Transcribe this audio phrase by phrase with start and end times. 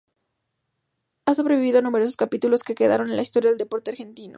[1.27, 4.29] Ha sobrevivido a numerosos capítulos que quedaron en la historia del deporte argentino.